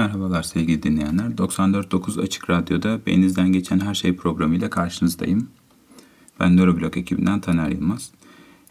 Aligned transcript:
Merhabalar 0.00 0.42
sevgili 0.42 0.82
dinleyenler. 0.82 1.24
94.9 1.24 2.22
Açık 2.22 2.50
Radyo'da 2.50 3.00
Beyninizden 3.06 3.52
Geçen 3.52 3.80
Her 3.80 3.94
Şey 3.94 4.16
programıyla 4.16 4.70
karşınızdayım. 4.70 5.48
Ben 6.40 6.56
Nöroblog 6.56 6.96
ekibinden 6.96 7.40
Taner 7.40 7.68
Yılmaz. 7.68 8.10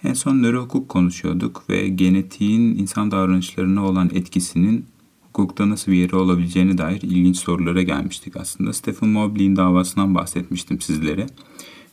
En 0.03 0.13
son 0.13 0.43
nörohukuk 0.43 0.89
konuşuyorduk 0.89 1.63
ve 1.69 1.87
genetiğin 1.87 2.77
insan 2.77 3.11
davranışlarına 3.11 3.85
olan 3.85 4.09
etkisinin 4.13 4.85
hukukta 5.27 5.69
nasıl 5.69 5.91
bir 5.91 5.97
yeri 5.97 6.15
olabileceğine 6.15 6.77
dair 6.77 7.01
ilginç 7.01 7.37
sorulara 7.37 7.81
gelmiştik 7.81 8.37
aslında. 8.37 8.73
Stephen 8.73 9.09
Mobley'in 9.09 9.55
davasından 9.55 10.15
bahsetmiştim 10.15 10.81
sizlere. 10.81 11.27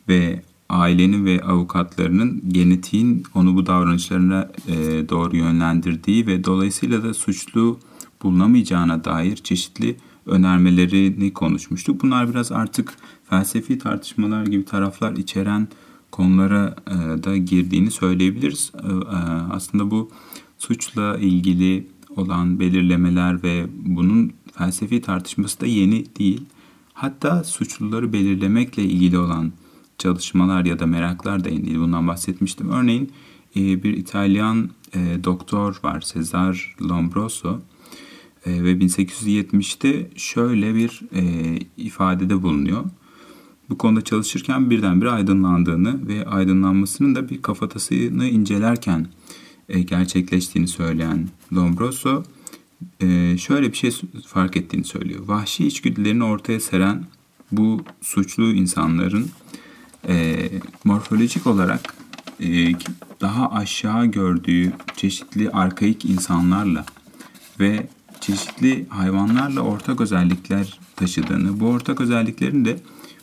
Ve 0.08 0.42
ailenin 0.68 1.24
ve 1.24 1.42
avukatlarının 1.42 2.42
genetiğin 2.48 3.24
onu 3.34 3.56
bu 3.56 3.66
davranışlarına 3.66 4.50
e, 4.68 4.74
doğru 5.08 5.36
yönlendirdiği 5.36 6.26
ve 6.26 6.44
dolayısıyla 6.44 7.02
da 7.02 7.14
suçlu 7.14 7.78
bulunamayacağına 8.22 9.04
dair 9.04 9.36
çeşitli 9.36 9.96
önermelerini 10.26 11.32
konuşmuştuk. 11.32 12.02
Bunlar 12.02 12.30
biraz 12.30 12.52
artık 12.52 12.94
felsefi 13.30 13.78
tartışmalar 13.78 14.46
gibi 14.46 14.64
taraflar 14.64 15.12
içeren 15.12 15.68
konulara 16.10 16.76
e, 16.86 17.24
da 17.24 17.36
girdiğini 17.36 17.90
söyleyebiliriz. 17.90 18.72
E, 18.74 18.86
e, 18.86 19.16
aslında 19.50 19.90
bu 19.90 20.10
suçla 20.58 21.18
ilgili 21.18 21.86
olan 22.16 22.60
belirlemeler 22.60 23.42
ve 23.42 23.66
bunun 23.86 24.32
felsefi 24.52 25.02
tartışması 25.02 25.60
da 25.60 25.66
yeni 25.66 26.16
değil. 26.16 26.44
Hatta 26.94 27.44
suçluları 27.44 28.12
belirlemekle 28.12 28.82
ilgili 28.82 29.18
olan 29.18 29.52
çalışmalar 29.98 30.64
ya 30.64 30.78
da 30.78 30.86
meraklar 30.86 31.44
da 31.44 31.48
yeni 31.48 31.66
değil. 31.66 31.78
Bundan 31.78 32.08
bahsetmiştim. 32.08 32.70
Örneğin 32.70 33.12
bir 33.54 33.96
İtalyan 33.96 34.70
doktor 35.24 35.80
var 35.82 36.00
Cesar 36.00 36.76
Lombroso 36.82 37.60
e, 38.46 38.64
ve 38.64 38.72
1870'te 38.72 40.10
şöyle 40.16 40.74
bir 40.74 41.00
e, 41.14 41.22
ifadede 41.76 42.42
bulunuyor. 42.42 42.84
Bu 43.70 43.78
konuda 43.78 44.00
çalışırken 44.00 44.70
birdenbire 44.70 45.10
aydınlandığını 45.10 46.08
ve 46.08 46.26
aydınlanmasının 46.26 47.14
da 47.14 47.28
bir 47.28 47.42
kafatasını 47.42 48.26
incelerken 48.28 49.06
e, 49.68 49.80
gerçekleştiğini 49.80 50.68
söyleyen 50.68 51.28
Lombroso 51.52 52.22
e, 53.00 53.38
şöyle 53.38 53.72
bir 53.72 53.76
şey 53.76 53.90
fark 54.26 54.56
ettiğini 54.56 54.84
söylüyor. 54.84 55.20
Vahşi 55.26 55.66
içgüdülerini 55.66 56.24
ortaya 56.24 56.60
seren 56.60 57.04
bu 57.52 57.84
suçlu 58.00 58.52
insanların 58.52 59.30
e, 60.08 60.48
morfolojik 60.84 61.46
olarak 61.46 61.94
e, 62.40 62.72
daha 63.20 63.52
aşağı 63.52 64.06
gördüğü 64.06 64.72
çeşitli 64.96 65.50
arkaik 65.50 66.04
insanlarla 66.04 66.86
ve 67.60 67.88
çeşitli 68.20 68.86
hayvanlarla 68.88 69.60
ortak 69.60 70.00
özellikler 70.00 70.80
taşıdığını, 70.96 71.60
bu 71.60 71.66
ortak 71.66 72.00
özelliklerin 72.00 72.64
de 72.64 72.80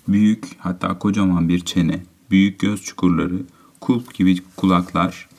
büyük 0.07 0.45
hatta 0.57 0.99
kocaman 0.99 1.49
bir 1.49 1.59
çene, 1.59 2.03
büyük 2.31 2.59
göz 2.59 2.83
çukurları, 2.83 3.43
kulp 3.81 4.13
gibi 4.13 4.37
kulaklar 4.55 5.29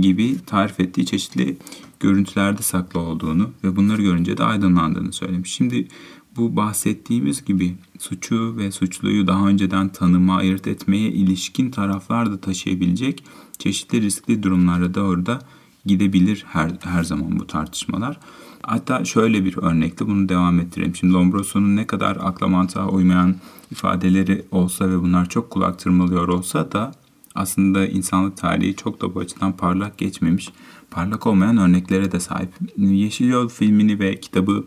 gibi 0.00 0.36
tarif 0.46 0.80
ettiği 0.80 1.06
çeşitli 1.06 1.56
görüntülerde 2.00 2.62
saklı 2.62 3.00
olduğunu 3.00 3.50
ve 3.64 3.76
bunları 3.76 4.02
görünce 4.02 4.36
de 4.36 4.44
aydınlandığını 4.44 5.12
söylemiş. 5.12 5.52
Şimdi 5.52 5.88
bu 6.36 6.56
bahsettiğimiz 6.56 7.44
gibi 7.44 7.74
suçu 7.98 8.56
ve 8.56 8.72
suçluyu 8.72 9.26
daha 9.26 9.48
önceden 9.48 9.88
tanıma, 9.88 10.36
ayırt 10.36 10.66
etmeye 10.66 11.08
ilişkin 11.08 11.70
taraflar 11.70 12.32
da 12.32 12.40
taşıyabilecek 12.40 13.24
çeşitli 13.58 14.02
riskli 14.02 14.42
durumlara 14.42 14.94
doğru 14.94 15.26
da 15.26 15.38
gidebilir 15.86 16.44
her, 16.48 16.70
her 16.80 17.04
zaman 17.04 17.38
bu 17.38 17.46
tartışmalar. 17.46 18.20
Hatta 18.66 19.04
şöyle 19.04 19.44
bir 19.44 19.56
örnekte 19.56 20.06
bunu 20.06 20.28
devam 20.28 20.60
ettirelim. 20.60 20.96
Şimdi 20.96 21.12
Lombroso'nun 21.12 21.76
ne 21.76 21.86
kadar 21.86 22.18
akla 22.20 22.48
mantığa 22.48 22.88
uymayan 22.88 23.36
ifadeleri 23.70 24.44
olsa 24.50 24.90
ve 24.90 25.02
bunlar 25.02 25.28
çok 25.28 25.50
kulak 25.50 25.78
tırmalıyor 25.78 26.28
olsa 26.28 26.72
da 26.72 26.92
aslında 27.34 27.86
insanlık 27.86 28.36
tarihi 28.36 28.76
çok 28.76 29.00
da 29.00 29.14
bu 29.14 29.20
açıdan 29.20 29.52
parlak 29.52 29.98
geçmemiş. 29.98 30.52
Parlak 30.90 31.26
olmayan 31.26 31.58
örneklere 31.58 32.12
de 32.12 32.20
sahip. 32.20 32.50
Yeşil 32.76 33.28
Yol 33.28 33.48
filmini 33.48 33.98
ve 33.98 34.20
kitabı 34.20 34.64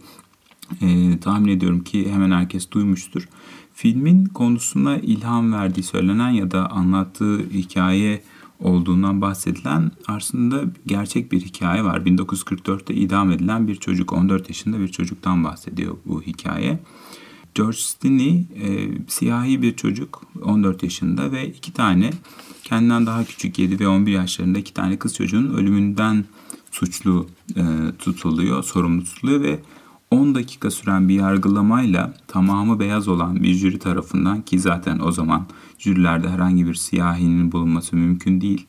e, 0.82 1.20
tahmin 1.20 1.52
ediyorum 1.52 1.84
ki 1.84 2.12
hemen 2.12 2.32
herkes 2.32 2.72
duymuştur. 2.72 3.30
Filmin 3.74 4.26
konusuna 4.26 4.98
ilham 4.98 5.54
verdiği 5.54 5.84
söylenen 5.84 6.30
ya 6.30 6.52
da 6.52 6.72
anlattığı 6.72 7.40
hikaye 7.40 8.22
olduğundan 8.60 9.22
bahsedilen 9.22 9.92
aslında 10.08 10.64
gerçek 10.86 11.32
bir 11.32 11.42
hikaye 11.42 11.84
var. 11.84 12.00
1944'te 12.00 12.94
idam 12.94 13.32
edilen 13.32 13.68
bir 13.68 13.76
çocuk, 13.76 14.14
14 14.14 14.50
yaşında 14.50 14.80
bir 14.80 14.88
çocuktan 14.88 15.44
bahsediyor 15.44 15.98
bu 16.06 16.22
hikaye. 16.22 16.80
George 17.56 17.78
Stinney 17.78 18.46
e, 18.56 18.90
siyahi 19.08 19.62
bir 19.62 19.76
çocuk 19.76 20.22
14 20.44 20.84
yaşında 20.84 21.32
ve 21.32 21.48
iki 21.48 21.74
tane 21.74 22.12
kendinden 22.64 23.06
daha 23.06 23.26
küçük 23.26 23.60
7 23.60 23.80
ve 23.80 23.88
11 23.88 24.12
yaşlarında 24.12 24.60
iki 24.60 24.74
tane 24.74 25.00
kız 25.00 25.16
çocuğun 25.16 25.54
ölümünden 25.54 26.26
suçlu 26.72 27.28
e, 27.56 27.64
tutuluyor, 28.00 28.64
sorumlu 28.64 29.04
tutuluyor 29.04 29.42
ve 29.42 29.60
10 30.12 30.36
dakika 30.36 30.72
süren 30.72 31.10
bir 31.10 31.16
yargılamayla 31.16 32.14
tamamı 32.28 32.80
beyaz 32.80 33.08
olan 33.08 33.44
bir 33.44 33.54
jüri 33.54 33.80
tarafından 33.80 34.42
ki 34.42 34.60
zaten 34.60 35.00
o 35.00 35.12
zaman 35.12 35.48
jürilerde 35.78 36.30
herhangi 36.30 36.68
bir 36.68 36.76
siyahinin 36.76 37.52
bulunması 37.52 37.96
mümkün 37.96 38.42
değil. 38.42 38.68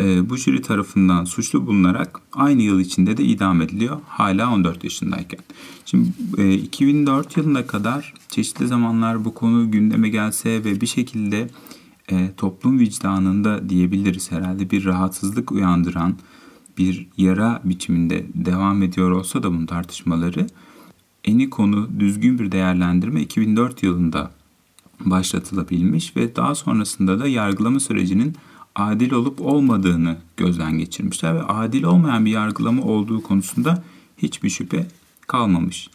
E, 0.00 0.30
bu 0.30 0.36
jüri 0.36 0.62
tarafından 0.62 1.24
suçlu 1.24 1.66
bulunarak 1.66 2.20
aynı 2.32 2.62
yıl 2.62 2.80
içinde 2.80 3.16
de 3.16 3.24
idam 3.24 3.62
ediliyor 3.62 4.00
hala 4.08 4.54
14 4.54 4.84
yaşındayken. 4.84 5.40
Şimdi 5.84 6.08
e, 6.38 6.54
2004 6.54 7.36
yılına 7.36 7.66
kadar 7.66 8.14
çeşitli 8.28 8.66
zamanlar 8.66 9.24
bu 9.24 9.34
konu 9.34 9.70
gündeme 9.70 10.08
gelse 10.08 10.64
ve 10.64 10.80
bir 10.80 10.86
şekilde 10.86 11.50
e, 12.08 12.30
toplum 12.36 12.78
vicdanında 12.78 13.68
diyebiliriz 13.68 14.32
herhalde 14.32 14.70
bir 14.70 14.84
rahatsızlık 14.84 15.52
uyandıran 15.52 16.16
bir 16.78 17.08
yara 17.16 17.60
biçiminde 17.64 18.26
devam 18.34 18.82
ediyor 18.82 19.10
olsa 19.10 19.42
da 19.42 19.50
bunun 19.50 19.66
tartışmaları 19.66 20.46
eni 21.24 21.50
konu 21.50 21.88
düzgün 22.00 22.38
bir 22.38 22.52
değerlendirme 22.52 23.20
2004 23.22 23.82
yılında 23.82 24.30
başlatılabilmiş 25.00 26.16
ve 26.16 26.36
daha 26.36 26.54
sonrasında 26.54 27.20
da 27.20 27.28
yargılama 27.28 27.80
sürecinin 27.80 28.36
adil 28.74 29.12
olup 29.12 29.40
olmadığını 29.40 30.16
gözden 30.36 30.78
geçirmişler 30.78 31.34
ve 31.34 31.42
adil 31.42 31.82
olmayan 31.82 32.24
bir 32.24 32.30
yargılama 32.30 32.82
olduğu 32.82 33.22
konusunda 33.22 33.84
hiçbir 34.18 34.50
şüphe 34.50 34.86
kalmamış. 35.26 35.90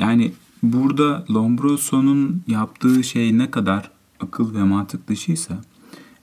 Yani 0.00 0.32
burada 0.62 1.24
Lombroso'nun 1.30 2.42
yaptığı 2.46 3.04
şey 3.04 3.38
ne 3.38 3.50
kadar 3.50 3.90
akıl 4.20 4.54
ve 4.54 4.62
mantık 4.62 5.08
dışıysa 5.08 5.62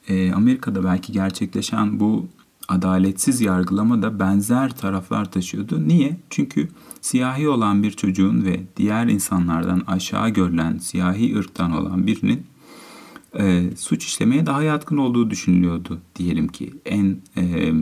Amerika'da 0.09 0.83
belki 0.83 1.11
gerçekleşen 1.11 1.99
bu 1.99 2.27
adaletsiz 2.69 3.41
yargılama 3.41 4.01
da 4.01 4.19
benzer 4.19 4.77
taraflar 4.77 5.31
taşıyordu. 5.31 5.87
Niye? 5.87 6.17
Çünkü 6.29 6.69
siyahi 7.01 7.49
olan 7.49 7.83
bir 7.83 7.91
çocuğun 7.91 8.45
ve 8.45 8.59
diğer 8.77 9.07
insanlardan 9.07 9.83
aşağı 9.87 10.29
görülen 10.29 10.77
siyahi 10.77 11.37
ırktan 11.37 11.71
olan 11.71 12.07
birinin 12.07 12.43
e, 13.39 13.69
suç 13.77 14.05
işlemeye 14.05 14.45
daha 14.45 14.63
yatkın 14.63 14.97
olduğu 14.97 15.29
düşünülüyordu 15.29 15.99
diyelim 16.15 16.47
ki 16.47 16.73
en 16.85 17.17
e, 17.37 17.73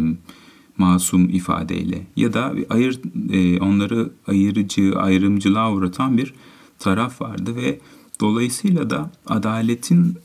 masum 0.77 1.29
ifadeyle 1.29 2.07
ya 2.15 2.33
da 2.33 2.53
ayır 2.69 2.99
e, 3.31 3.59
onları 3.59 4.11
ayırıcı 4.27 4.93
ayrımcılığa 4.95 5.73
uğratan 5.73 6.17
bir 6.17 6.33
taraf 6.79 7.21
vardı 7.21 7.55
ve 7.55 7.79
dolayısıyla 8.21 8.89
da 8.89 9.11
adaletin 9.27 10.17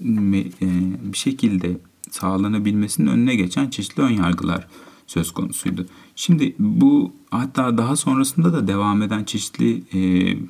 e, 0.62 1.12
bir 1.12 1.18
şekilde 1.18 1.78
sağlanabilmesinin 2.12 3.06
önüne 3.06 3.34
geçen 3.34 3.70
çeşitli 3.70 4.02
önyargılar 4.02 4.66
söz 5.06 5.30
konusuydu. 5.30 5.86
Şimdi 6.16 6.54
bu 6.58 7.12
hatta 7.30 7.78
daha 7.78 7.96
sonrasında 7.96 8.52
da 8.52 8.66
devam 8.68 9.02
eden 9.02 9.24
çeşitli 9.24 9.82
e, 9.92 10.00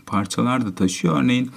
parçalar 0.07 0.67
da 0.67 0.75
taşıyor. 0.75 1.23
Örneğin 1.23 1.51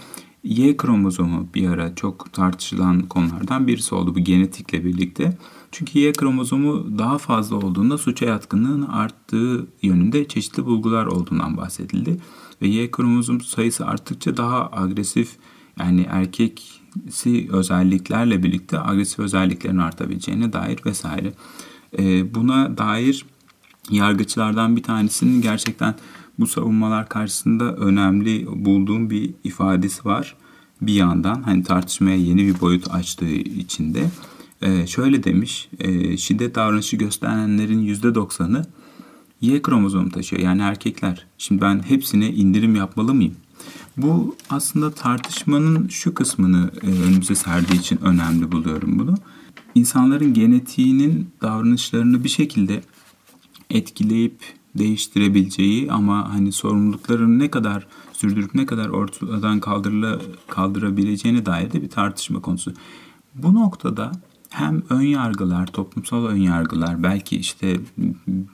Y 0.43 0.77
kromozomu 0.77 1.47
bir 1.55 1.69
ara 1.69 1.95
çok 1.95 2.33
tartışılan 2.33 3.01
konulardan 3.01 3.67
birisi 3.67 3.95
oldu 3.95 4.15
bu 4.15 4.19
genetikle 4.19 4.85
birlikte. 4.85 5.37
Çünkü 5.71 5.99
Y 5.99 6.11
kromozomu 6.11 6.97
daha 6.97 7.17
fazla 7.17 7.55
olduğunda 7.55 7.97
suça 7.97 8.25
yatkınlığın 8.25 8.81
arttığı 8.81 9.67
yönünde 9.81 10.27
çeşitli 10.27 10.65
bulgular 10.65 11.05
olduğundan 11.05 11.57
bahsedildi. 11.57 12.17
Ve 12.61 12.67
Y 12.67 12.91
kromozom 12.91 13.41
sayısı 13.41 13.85
arttıkça 13.85 14.37
daha 14.37 14.69
agresif 14.71 15.35
yani 15.79 16.07
erkeksi 17.03 17.47
özelliklerle 17.51 18.43
birlikte 18.43 18.79
agresif 18.79 19.19
özelliklerin 19.19 19.77
artabileceğine 19.77 20.53
dair 20.53 20.79
vesaire. 20.85 21.33
E, 21.97 22.35
buna 22.35 22.77
dair 22.77 23.25
yargıçlardan 23.91 24.75
bir 24.75 24.83
tanesinin 24.83 25.41
gerçekten 25.41 25.95
bu 26.39 26.47
savunmalar 26.47 27.09
karşısında 27.09 27.75
önemli 27.75 28.47
bulduğum 28.47 29.09
bir 29.09 29.33
ifadesi 29.43 30.05
var. 30.05 30.35
Bir 30.81 30.93
yandan 30.93 31.43
hani 31.43 31.63
tartışmaya 31.63 32.17
yeni 32.17 32.45
bir 32.47 32.61
boyut 32.61 32.91
açtığı 32.91 33.35
içinde 33.35 34.09
e, 34.61 34.87
şöyle 34.87 35.23
demiş. 35.23 35.69
E, 35.79 36.17
şiddet 36.17 36.55
davranışı 36.55 36.97
gösterenlerin 36.97 37.87
%90'ı 37.87 38.65
Y 39.41 39.61
kromozomu 39.61 40.11
taşıyor 40.11 40.41
yani 40.41 40.61
erkekler. 40.61 41.25
Şimdi 41.37 41.61
ben 41.61 41.83
hepsine 41.87 42.29
indirim 42.29 42.75
yapmalı 42.75 43.13
mıyım? 43.13 43.35
Bu 43.97 44.35
aslında 44.49 44.91
tartışmanın 44.91 45.87
şu 45.87 46.13
kısmını 46.13 46.71
e, 46.81 46.87
önümüze 46.87 47.35
serdiği 47.35 47.79
için 47.79 47.99
önemli 48.01 48.51
buluyorum 48.51 48.99
bunu. 48.99 49.15
İnsanların 49.75 50.33
genetiğinin 50.33 51.29
davranışlarını 51.41 52.23
bir 52.23 52.29
şekilde 52.29 52.81
etkileyip 53.69 54.39
değiştirebileceği 54.75 55.91
ama 55.91 56.33
hani 56.33 56.51
sorumluluklarını 56.51 57.39
ne 57.39 57.51
kadar 57.51 57.87
sürdürüp 58.13 58.55
ne 58.55 58.65
kadar 58.65 58.89
ortadan 58.89 59.59
kaldırla, 59.59 60.19
kaldırabileceğine 60.47 61.45
dair 61.45 61.71
de 61.71 61.81
bir 61.81 61.89
tartışma 61.89 62.41
konusu. 62.41 62.73
Bu 63.35 63.53
noktada 63.53 64.11
hem 64.49 64.83
ön 64.89 65.01
yargılar, 65.01 65.67
toplumsal 65.67 66.25
ön 66.25 66.37
yargılar, 66.37 67.03
belki 67.03 67.37
işte 67.37 67.79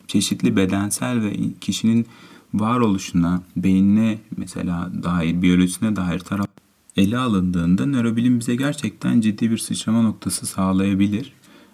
çeşitli 0.07 0.55
bedensel 0.55 1.21
ve 1.21 1.35
kişinin 1.61 2.05
varoluşuna, 2.53 3.41
beynine 3.55 4.19
mesela 4.37 4.91
dair, 5.03 5.41
biyolojisine 5.41 5.95
dair 5.95 6.19
taraf 6.19 6.47
ele 6.97 7.17
alındığında 7.17 7.85
nörobilim 7.85 8.39
bize 8.39 8.55
gerçekten 8.55 9.21
ciddi 9.21 9.51
bir 9.51 9.57
sıçrama 9.57 10.01
noktası 10.01 10.45
sağlayabilir. 10.45 11.33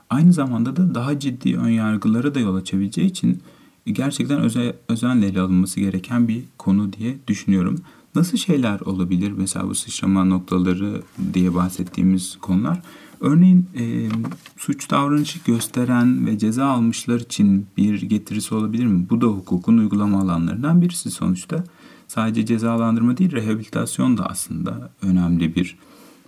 Aynı 0.10 0.34
zamanda 0.34 0.76
da 0.76 0.96
daha 0.96 1.20
ciddi 1.20 1.58
ön 1.58 1.70
yargılara 1.70 2.36
da 2.36 2.40
yol 2.40 2.56
açabileceği 2.56 3.10
için 3.10 3.42
gerçekten 3.86 4.40
öze, 4.40 4.76
özenle 4.90 5.28
ele 5.28 5.42
alınması 5.42 5.80
gereken 5.80 6.28
bir 6.28 6.44
konu 6.58 6.94
diye 6.94 7.18
düşünüyorum. 7.28 7.76
Nasıl 8.16 8.38
şeyler 8.38 8.80
olabilir 8.80 9.34
mesela 9.38 9.70
bu 9.70 9.76
sıçrama 9.76 10.26
noktaları 10.26 11.02
diye 11.34 11.56
bahsettiğimiz 11.56 12.38
konular? 12.42 12.82
Örneğin 13.22 13.70
e, 13.80 14.10
suç 14.58 14.90
davranışı 14.90 15.40
gösteren 15.46 16.28
ve 16.28 16.38
ceza 16.38 16.66
almışlar 16.66 17.20
için 17.20 17.68
bir 17.78 18.02
getirisi 18.02 18.56
olabilir 18.56 18.86
mi? 18.86 19.08
Bu 19.10 19.22
da 19.22 19.26
hukukun 19.26 19.78
uygulama 19.78 20.22
alanlarından 20.22 20.82
birisi 20.82 21.12
sonuçta. 21.12 21.64
Sadece 22.08 22.46
cezalandırma 22.46 23.18
değil, 23.18 23.32
rehabilitasyon 23.32 24.18
da 24.18 24.26
aslında 24.26 24.92
önemli 25.02 25.56
bir 25.56 25.78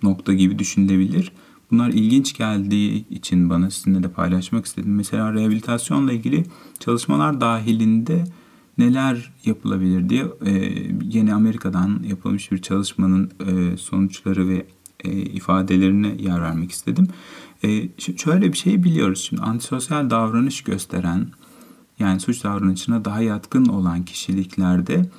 nokta 0.04 0.34
gibi 0.34 0.60
düşünülebilir. 0.60 1.32
Bunlar 1.72 1.90
ilginç 1.90 2.38
geldiği 2.38 3.08
için 3.10 3.50
bana 3.50 3.72
sizinle 3.72 4.04
de 4.04 4.12
paylaşmak 4.12 4.66
istedim. 4.66 4.96
Mesela 4.96 5.34
rehabilitasyonla 5.34 6.14
ilgili 6.14 6.46
çalışmalar 6.80 7.42
dahilinde 7.42 8.24
neler 8.78 9.32
yapılabilir 9.46 10.10
diye 10.10 10.26
e, 10.46 10.52
yeni 11.04 11.34
Amerika'dan 11.34 12.04
yapılmış 12.04 12.52
bir 12.52 12.62
çalışmanın 12.62 13.32
e, 13.48 13.78
sonuçları 13.78 14.50
ve 14.50 14.66
e, 15.04 15.12
ifadelerine 15.12 16.16
yer 16.20 16.42
vermek 16.42 16.72
istedim. 16.72 17.08
E, 17.64 17.90
şöyle 18.18 18.54
bir 18.54 18.58
şey 18.58 18.84
biliyoruz. 18.84 19.22
Şimdi 19.22 19.42
antisosyal 19.42 20.10
davranış 20.10 20.62
gösteren 20.62 21.28
yani 22.00 22.20
suç 22.20 22.44
davranışına 22.44 23.06
daha 23.06 23.22
yatkın 23.22 23.66
olan 23.66 24.06
kişiliklerde 24.06 25.10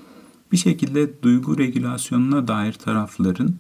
bir 0.53 0.57
şekilde 0.57 1.23
duygu 1.23 1.59
regülasyonuna 1.59 2.49
dair 2.49 2.73
tarafların 2.73 3.55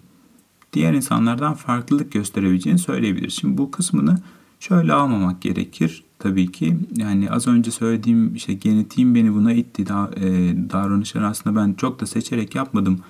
diğer 0.72 0.94
insanlardan 0.94 1.54
farklılık 1.54 2.12
gösterebileceğini 2.12 2.78
söyleyebiliriz. 2.78 3.34
Şimdi 3.34 3.58
bu 3.58 3.70
kısmını 3.70 4.18
şöyle 4.60 4.92
almamak 4.92 5.42
gerekir. 5.42 6.04
Tabii 6.18 6.52
ki 6.52 6.78
yani 6.96 7.30
az 7.30 7.46
önce 7.46 7.70
söylediğim 7.70 8.34
işte 8.34 8.54
genetiğim 8.54 9.14
beni 9.14 9.34
buna 9.34 9.52
itti. 9.52 9.86
Da, 9.86 10.10
e, 10.16 10.22
davranışlar 10.70 11.22
aslında 11.22 11.60
ben 11.60 11.74
çok 11.74 12.00
da 12.00 12.06
seçerek 12.06 12.54
yapmadım 12.54 13.00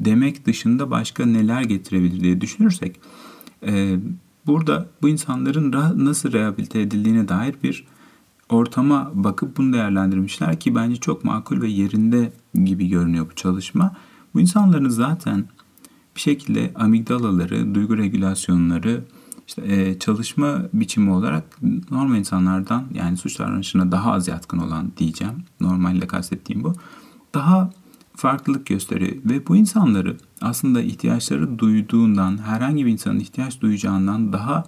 demek 0.00 0.46
dışında 0.46 0.90
başka 0.90 1.26
neler 1.26 1.62
getirebilir 1.62 2.20
diye 2.20 2.40
düşünürsek 2.40 3.00
e, 3.66 3.98
burada 4.46 4.88
bu 5.02 5.08
insanların 5.08 5.72
nasıl 6.04 6.32
rehabilite 6.32 6.80
edildiğine 6.80 7.28
dair 7.28 7.54
bir 7.62 7.86
ortama 8.48 9.10
bakıp 9.14 9.56
bunu 9.56 9.72
değerlendirmişler 9.72 10.60
ki 10.60 10.74
bence 10.74 10.96
çok 10.96 11.24
makul 11.24 11.60
ve 11.60 11.68
yerinde 11.68 12.32
gibi 12.64 12.88
görünüyor 12.88 13.26
bu 13.30 13.34
çalışma. 13.34 13.96
Bu 14.34 14.40
insanların 14.40 14.88
zaten 14.88 15.44
bir 16.16 16.20
şekilde 16.20 16.72
amigdalaları, 16.74 17.74
duygu 17.74 17.98
regülasyonları, 17.98 19.04
işte 19.46 19.62
e, 19.66 19.98
çalışma 19.98 20.62
biçimi 20.72 21.10
olarak 21.10 21.58
normal 21.90 22.18
insanlardan 22.18 22.84
yani 22.94 23.16
suç 23.16 23.38
davranışına 23.38 23.92
daha 23.92 24.12
az 24.12 24.28
yatkın 24.28 24.58
olan 24.58 24.92
diyeceğim. 24.96 25.34
Normalde 25.60 26.06
kastettiğim 26.06 26.64
bu. 26.64 26.72
Daha 27.34 27.70
farklılık 28.16 28.66
gösteriyor 28.66 29.16
ve 29.24 29.46
bu 29.46 29.56
insanları 29.56 30.16
aslında 30.40 30.82
ihtiyaçları 30.82 31.58
duyduğundan 31.58 32.38
herhangi 32.38 32.86
bir 32.86 32.92
insanın 32.92 33.20
ihtiyaç 33.20 33.60
duyacağından 33.60 34.32
daha 34.32 34.64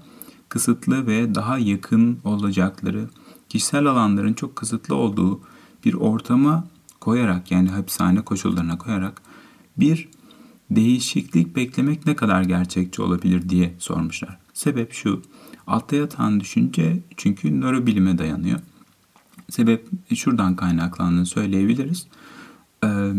kısıtlı 0.48 1.06
ve 1.06 1.34
daha 1.34 1.58
yakın 1.58 2.18
olacakları 2.24 3.08
kişisel 3.48 3.86
alanların 3.86 4.32
çok 4.32 4.56
kısıtlı 4.56 4.94
olduğu 4.94 5.40
bir 5.84 5.94
ortama 5.94 6.64
koyarak 7.00 7.50
yani 7.50 7.68
hapishane 7.68 8.20
koşullarına 8.20 8.78
koyarak 8.78 9.22
bir 9.76 10.08
değişiklik 10.70 11.56
beklemek 11.56 12.06
ne 12.06 12.16
kadar 12.16 12.42
gerçekçi 12.42 13.02
olabilir 13.02 13.48
diye 13.48 13.74
sormuşlar. 13.78 14.38
Sebep 14.54 14.92
şu. 14.92 15.22
Altta 15.66 15.96
yatan 15.96 16.40
düşünce 16.40 17.02
çünkü 17.16 17.60
nörobilime 17.60 18.18
dayanıyor. 18.18 18.60
Sebep 19.50 19.88
şuradan 20.14 20.56
kaynaklandığını 20.56 21.26
söyleyebiliriz. 21.26 22.06
Ee, 22.86 23.12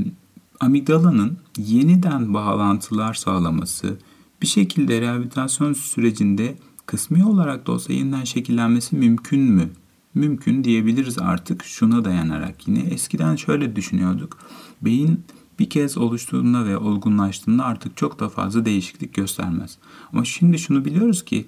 amigdalanın 0.60 1.38
yeniden 1.58 2.34
bağlantılar 2.34 3.14
sağlaması, 3.14 3.98
bir 4.42 4.48
şekilde 4.48 5.02
rehabilitasyon 5.02 5.74
sürecinde 5.74 6.56
kısmi 6.86 7.26
olarak 7.26 7.68
da 7.68 7.72
olsa 7.72 7.94
yeniden 7.94 8.24
şekillenmesi 8.24 8.96
mümkün 8.96 9.42
mü? 9.42 9.70
Mümkün 10.14 10.64
diyebiliriz 10.64 11.20
artık 11.20 11.64
şuna 11.64 12.06
dayanarak 12.06 12.68
yine. 12.68 12.80
Eskiden 12.80 13.36
şöyle 13.36 13.76
düşünüyorduk. 13.76 14.38
Beyin 14.82 15.24
bir 15.60 15.70
kez 15.70 15.98
oluştuğunda 15.98 16.66
ve 16.66 16.78
olgunlaştığında 16.78 17.66
artık 17.66 17.98
çok 17.98 18.20
da 18.20 18.30
fazla 18.30 18.66
değişiklik 18.66 19.14
göstermez. 19.14 19.78
Ama 20.14 20.26
şimdi 20.26 20.60
şunu 20.60 20.86
biliyoruz 20.86 21.26
ki 21.26 21.48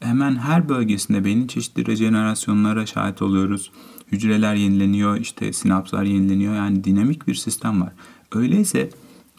hemen 0.00 0.36
her 0.36 0.68
bölgesinde 0.68 1.24
beynin 1.24 1.46
çeşitli 1.46 1.86
rejenerasyonlara 1.86 2.86
şahit 2.86 3.22
oluyoruz. 3.22 3.70
Hücreler 4.12 4.54
yenileniyor, 4.54 5.20
işte 5.20 5.52
sinapslar 5.52 6.02
yenileniyor. 6.04 6.54
Yani 6.54 6.84
dinamik 6.84 7.26
bir 7.26 7.34
sistem 7.34 7.80
var. 7.80 7.92
Öyleyse 8.32 8.90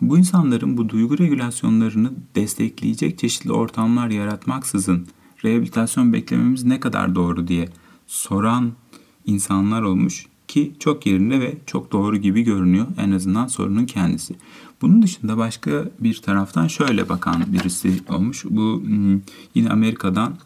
bu 0.01 0.17
insanların 0.17 0.77
bu 0.77 0.89
duygu 0.89 1.17
regülasyonlarını 1.17 2.11
destekleyecek 2.35 3.19
çeşitli 3.19 3.51
ortamlar 3.51 4.09
yaratmaksızın 4.09 5.07
rehabilitasyon 5.43 6.13
beklememiz 6.13 6.63
ne 6.63 6.79
kadar 6.79 7.15
doğru 7.15 7.47
diye 7.47 7.69
soran 8.07 8.71
insanlar 9.25 9.81
olmuş 9.81 10.25
ki 10.47 10.73
çok 10.79 11.05
yerinde 11.05 11.39
ve 11.39 11.57
çok 11.65 11.91
doğru 11.91 12.17
gibi 12.17 12.41
görünüyor 12.41 12.87
en 12.97 13.11
azından 13.11 13.47
sorunun 13.47 13.85
kendisi. 13.85 14.35
Bunun 14.81 15.01
dışında 15.01 15.37
başka 15.37 15.85
bir 15.99 16.21
taraftan 16.21 16.67
şöyle 16.67 17.09
bakan 17.09 17.53
birisi 17.53 18.01
olmuş. 18.09 18.45
Bu 18.49 18.81
hmm, 18.85 19.21
yine 19.55 19.69
Amerika'dan 19.69 20.37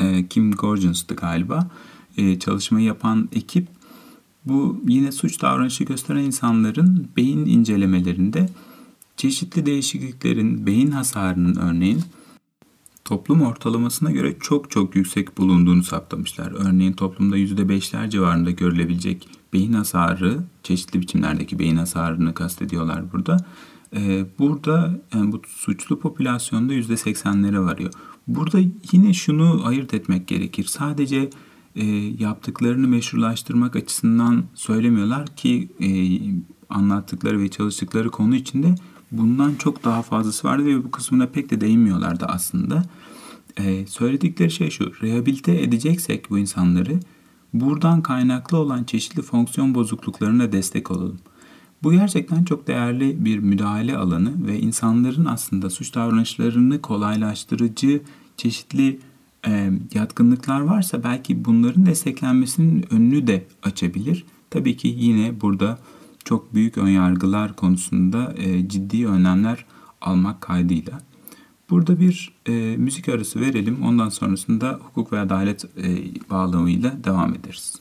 e, 0.00 0.26
Kim 0.28 0.52
Gorgeons'tı 0.52 1.14
galiba. 1.14 1.70
E, 2.18 2.38
çalışmayı 2.38 2.86
yapan 2.86 3.28
ekip 3.32 3.68
bu 4.44 4.80
yine 4.88 5.12
suç 5.12 5.42
davranışı 5.42 5.84
gösteren 5.84 6.22
insanların 6.22 7.08
beyin 7.16 7.46
incelemelerinde 7.46 8.48
çeşitli 9.16 9.66
değişikliklerin 9.66 10.66
beyin 10.66 10.90
hasarının 10.90 11.56
örneğin 11.56 12.02
toplum 13.04 13.42
ortalamasına 13.42 14.10
göre 14.10 14.36
çok 14.40 14.70
çok 14.70 14.96
yüksek 14.96 15.38
bulunduğunu 15.38 15.82
saptamışlar. 15.82 16.52
Örneğin 16.68 16.92
toplumda 16.92 17.38
%5'ler 17.38 18.10
civarında 18.10 18.50
görülebilecek 18.50 19.28
beyin 19.52 19.72
hasarı, 19.72 20.38
çeşitli 20.62 21.00
biçimlerdeki 21.00 21.58
beyin 21.58 21.76
hasarını 21.76 22.34
kastediyorlar 22.34 23.12
burada. 23.12 23.36
Ee, 23.96 24.26
burada 24.38 25.00
yani 25.14 25.32
bu 25.32 25.42
suçlu 25.46 26.00
popülasyonda 26.00 26.74
%80'lere 26.74 27.64
varıyor. 27.64 27.92
Burada 28.28 28.58
yine 28.92 29.12
şunu 29.12 29.62
ayırt 29.64 29.94
etmek 29.94 30.26
gerekir. 30.26 30.64
Sadece 30.64 31.30
e, 31.78 31.84
yaptıklarını 32.18 32.88
meşrulaştırmak 32.88 33.76
açısından 33.76 34.44
söylemiyorlar 34.54 35.26
ki 35.36 35.68
e, 35.80 35.88
anlattıkları 36.68 37.40
ve 37.40 37.48
çalıştıkları 37.48 38.10
konu 38.10 38.36
içinde 38.36 38.74
bundan 39.12 39.54
çok 39.54 39.84
daha 39.84 40.02
fazlası 40.02 40.48
vardı 40.48 40.66
ve 40.66 40.84
bu 40.84 40.90
kısmına 40.90 41.26
pek 41.26 41.50
de 41.50 41.60
değinmiyorlardı 41.60 42.26
aslında. 42.26 42.82
E, 43.56 43.86
söyledikleri 43.86 44.50
şey 44.50 44.70
şu, 44.70 44.92
rehabilite 45.02 45.62
edeceksek 45.62 46.30
bu 46.30 46.38
insanları 46.38 47.00
buradan 47.54 48.02
kaynaklı 48.02 48.58
olan 48.58 48.84
çeşitli 48.84 49.22
fonksiyon 49.22 49.74
bozukluklarına 49.74 50.52
destek 50.52 50.90
olalım. 50.90 51.18
Bu 51.82 51.92
gerçekten 51.92 52.44
çok 52.44 52.66
değerli 52.66 53.24
bir 53.24 53.38
müdahale 53.38 53.96
alanı 53.96 54.46
ve 54.46 54.60
insanların 54.60 55.24
aslında 55.24 55.70
suç 55.70 55.94
davranışlarını 55.94 56.82
kolaylaştırıcı 56.82 58.02
çeşitli 58.36 58.98
e, 59.48 59.70
yatkınlıklar 59.94 60.60
varsa 60.60 61.04
belki 61.04 61.44
bunların 61.44 61.86
desteklenmesinin 61.86 62.84
önünü 62.90 63.26
de 63.26 63.46
açabilir. 63.62 64.24
Tabii 64.50 64.76
ki 64.76 64.94
yine 64.98 65.40
burada 65.40 65.78
çok 66.24 66.54
büyük 66.54 66.78
önyargılar 66.78 67.56
konusunda 67.56 68.34
e, 68.36 68.68
ciddi 68.68 69.06
önlemler 69.06 69.64
almak 70.00 70.40
kaydıyla. 70.40 71.00
Burada 71.70 72.00
bir 72.00 72.32
e, 72.46 72.76
müzik 72.76 73.08
arası 73.08 73.40
verelim. 73.40 73.82
Ondan 73.82 74.08
sonrasında 74.08 74.80
hukuk 74.82 75.12
ve 75.12 75.18
adalet 75.18 75.64
e, 75.64 75.96
bağlamıyla 76.30 77.04
devam 77.04 77.34
ederiz. 77.34 77.74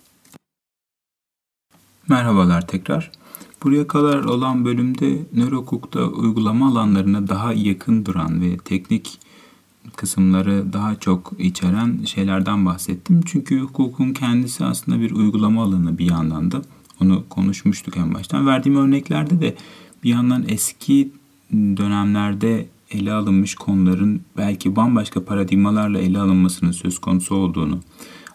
Merhabalar 2.07 2.67
tekrar. 2.67 3.11
Buraya 3.63 3.87
kadar 3.87 4.23
olan 4.23 4.65
bölümde 4.65 5.25
nörokukta 5.33 6.03
uygulama 6.05 6.67
alanlarına 6.67 7.27
daha 7.27 7.53
yakın 7.53 8.05
duran 8.05 8.41
ve 8.41 8.57
teknik 8.57 9.19
kısımları 9.95 10.73
daha 10.73 10.95
çok 10.95 11.33
içeren 11.39 11.99
şeylerden 12.05 12.65
bahsettim. 12.65 13.21
Çünkü 13.25 13.59
hukukun 13.59 14.13
kendisi 14.13 14.65
aslında 14.65 14.99
bir 14.99 15.11
uygulama 15.11 15.63
alanı 15.63 15.97
bir 15.97 16.05
yandan 16.05 16.51
da. 16.51 16.61
Onu 17.01 17.23
konuşmuştuk 17.29 17.97
en 17.97 18.13
baştan. 18.13 18.47
Verdiğim 18.47 18.77
örneklerde 18.77 19.41
de 19.41 19.55
bir 20.03 20.09
yandan 20.09 20.45
eski 20.47 21.11
dönemlerde 21.53 22.67
ele 22.91 23.13
alınmış 23.13 23.55
konuların 23.55 24.21
belki 24.37 24.75
bambaşka 24.75 25.25
paradigmalarla 25.25 25.99
ele 25.99 26.19
alınmasının 26.19 26.71
söz 26.71 26.99
konusu 26.99 27.35
olduğunu 27.35 27.79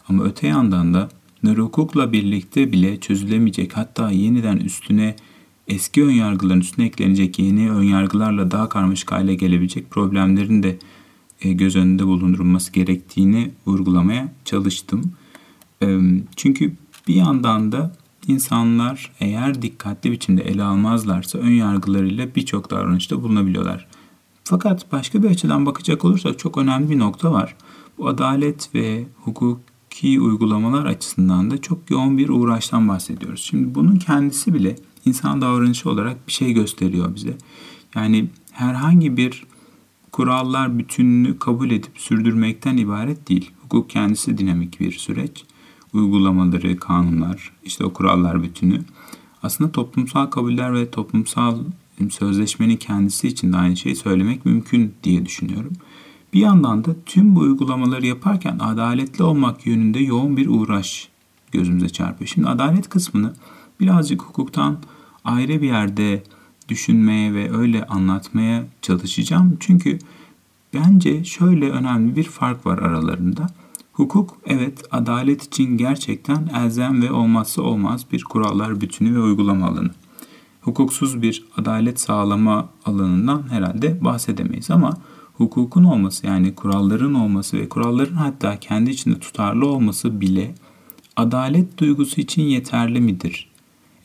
ama 0.09 0.25
öte 0.25 0.47
yandan 0.47 0.95
da 0.95 1.09
nörokukla 1.43 2.13
birlikte 2.13 2.73
bile 2.73 3.01
çözülemeyecek 3.01 3.77
hatta 3.77 4.11
yeniden 4.11 4.57
üstüne 4.57 5.17
eski 5.69 6.05
önyargıların 6.05 6.61
üstüne 6.61 6.87
eklenecek 6.87 7.39
yeni 7.39 7.71
önyargılarla 7.71 8.51
daha 8.51 8.69
karmaşık 8.69 9.13
hale 9.13 9.35
gelebilecek 9.35 9.91
problemlerin 9.91 10.63
de 10.63 10.79
göz 11.43 11.77
önünde 11.77 12.07
bulundurulması 12.07 12.73
gerektiğini 12.73 13.51
vurgulamaya 13.67 14.33
çalıştım. 14.45 15.13
Çünkü 16.37 16.73
bir 17.09 17.15
yandan 17.15 17.73
da 17.73 17.97
insanlar 18.27 19.13
eğer 19.21 19.63
dikkatli 19.63 20.13
biçimde 20.13 20.43
ele 20.43 20.63
almazlarsa 20.63 21.39
ön 21.39 21.51
yargılarıyla 21.51 22.35
birçok 22.35 22.71
davranışta 22.71 23.23
bulunabiliyorlar. 23.23 23.87
Fakat 24.45 24.93
başka 24.93 25.23
bir 25.23 25.29
açıdan 25.29 25.67
bakacak 25.67 26.05
olursak 26.05 26.39
çok 26.39 26.59
önemli 26.59 26.91
bir 26.91 26.99
nokta 26.99 27.33
var. 27.33 27.57
Bu 27.99 28.09
adalet 28.09 28.75
ve 28.75 29.05
hukuki 29.17 30.21
uygulamalar 30.21 30.87
açısından 30.87 31.51
da 31.51 31.61
çok 31.61 31.91
yoğun 31.91 32.19
bir 32.19 32.29
uğraştan 32.29 32.89
bahsediyoruz. 32.89 33.43
Şimdi 33.43 33.75
bunun 33.75 33.97
kendisi 33.97 34.55
bile 34.55 34.77
insan 35.05 35.41
davranışı 35.41 35.91
olarak 35.91 36.27
bir 36.27 36.33
şey 36.33 36.53
gösteriyor 36.53 37.15
bize. 37.15 37.37
Yani 37.95 38.29
herhangi 38.53 39.17
bir 39.17 39.45
kurallar 40.13 40.79
bütününü 40.79 41.39
kabul 41.39 41.71
edip 41.71 41.99
sürdürmekten 41.99 42.77
ibaret 42.77 43.29
değil. 43.29 43.51
Hukuk 43.63 43.91
kendisi 43.91 44.39
dinamik 44.39 44.81
bir 44.81 44.93
süreç. 44.93 45.45
Uygulamaları, 45.93 46.77
kanunlar, 46.77 47.53
işte 47.65 47.85
o 47.85 47.93
kurallar 47.93 48.43
bütünü 48.43 48.83
aslında 49.43 49.73
toplumsal 49.73 50.27
kabuller 50.27 50.75
ve 50.75 50.91
toplumsal 50.91 51.59
sözleşmenin 52.11 52.77
kendisi 52.77 53.29
için 53.29 53.53
de 53.53 53.57
aynı 53.57 53.77
şeyi 53.77 53.97
söylemek 53.97 54.47
mümkün 54.47 54.95
diye 55.03 55.27
düşünüyorum. 55.27 55.73
Bir 56.33 56.41
yandan 56.41 56.85
da 56.85 56.91
tüm 57.07 57.37
bu 57.37 57.41
uygulamaları 57.41 58.07
yaparken 58.07 58.59
adaletli 58.59 59.25
olmak 59.25 59.67
yönünde 59.67 59.99
yoğun 59.99 60.37
bir 60.37 60.47
uğraş 60.47 61.09
gözümüze 61.53 61.89
çarpıyor. 61.89 62.29
Şimdi 62.29 62.49
adalet 62.49 62.89
kısmını 62.89 63.35
birazcık 63.81 64.23
hukuktan 64.23 64.79
ayrı 65.25 65.63
bir 65.63 65.67
yerde 65.67 66.23
düşünmeye 66.73 67.35
ve 67.35 67.57
öyle 67.57 67.85
anlatmaya 67.87 68.65
çalışacağım. 68.83 69.57
Çünkü 69.61 69.99
bence 70.75 71.25
şöyle 71.25 71.71
önemli 71.71 72.17
bir 72.17 72.25
fark 72.25 72.67
var 72.67 72.79
aralarında. 72.79 73.47
Hukuk 73.93 74.39
evet 74.47 74.83
adalet 74.91 75.43
için 75.43 75.77
gerçekten 75.77 76.51
elzem 76.55 77.03
ve 77.03 77.13
olmazsa 77.13 77.63
olmaz 77.63 78.07
bir 78.13 78.25
kurallar 78.25 78.81
bütünü 78.81 79.15
ve 79.15 79.21
uygulama 79.21 79.67
alanı. 79.67 79.91
Hukuksuz 80.61 81.23
bir 81.23 81.45
adalet 81.57 82.01
sağlama 82.01 82.69
alanından 82.85 83.43
herhalde 83.51 84.05
bahsedemeyiz 84.05 84.71
ama 84.71 84.97
hukukun 85.35 85.85
olması 85.85 86.27
yani 86.27 86.55
kuralların 86.55 87.15
olması 87.15 87.57
ve 87.57 87.69
kuralların 87.69 88.15
hatta 88.15 88.61
kendi 88.61 88.91
içinde 88.91 89.19
tutarlı 89.19 89.67
olması 89.67 90.21
bile 90.21 90.55
adalet 91.17 91.79
duygusu 91.79 92.21
için 92.21 92.43
yeterli 92.43 93.01
midir 93.01 93.52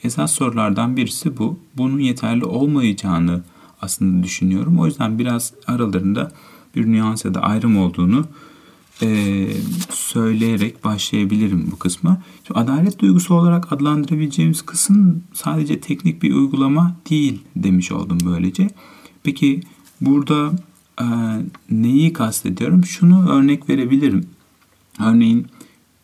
Esas 0.04 0.32
sorulardan 0.32 0.98
birisi 0.98 1.38
bu. 1.38 1.60
Bunun 1.78 2.00
yeterli 2.00 2.46
olmayacağını 2.46 3.44
aslında 3.82 4.24
düşünüyorum. 4.24 4.80
O 4.80 4.86
yüzden 4.86 5.20
biraz 5.20 5.54
aralarında 5.68 6.32
bir 6.76 6.86
nüans 6.86 7.26
ya 7.26 7.34
da 7.34 7.42
ayrım 7.42 7.78
olduğunu 7.78 8.26
e, 9.02 9.48
söyleyerek 9.90 10.84
başlayabilirim 10.84 11.70
bu 11.72 11.80
kısma. 11.80 12.22
Şimdi 12.48 12.60
adalet 12.60 13.00
duygusu 13.00 13.34
olarak 13.34 13.72
adlandırabileceğimiz 13.74 14.62
kısım 14.62 15.24
sadece 15.34 15.80
teknik 15.80 16.24
bir 16.24 16.34
uygulama 16.34 16.96
değil 17.10 17.42
demiş 17.56 17.92
oldum 17.92 18.18
böylece. 18.26 18.70
Peki 19.24 19.62
burada 20.02 20.52
e, 21.02 21.06
neyi 21.70 22.14
kastediyorum? 22.14 22.86
Şunu 22.86 23.30
örnek 23.30 23.70
verebilirim. 23.70 24.26
Örneğin 25.00 25.48